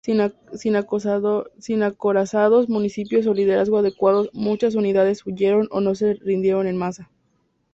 [0.03, 7.11] Sin acorazados, munición o liderazgo adecuados, muchas unidades huyeron o se rindieron en masa.